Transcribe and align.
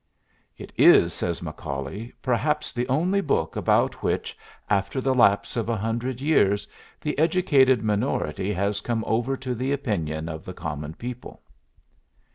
"It 0.57 0.73
is," 0.77 1.13
says 1.13 1.43
Macaulay, 1.43 2.11
"perhaps 2.23 2.73
the 2.73 2.87
only 2.89 3.21
book 3.21 3.55
about 3.55 4.01
which, 4.01 4.35
after 4.67 4.99
the 4.99 5.13
lapse 5.13 5.55
of 5.55 5.69
a 5.69 5.77
hundred 5.77 6.19
years, 6.21 6.67
the 6.99 7.15
educated 7.19 7.83
minority 7.83 8.51
has 8.51 8.81
come 8.81 9.03
over 9.05 9.37
to 9.37 9.53
the 9.53 9.71
opinion 9.71 10.27
of 10.27 10.43
the 10.43 10.55
common 10.55 10.95
people." 10.95 11.43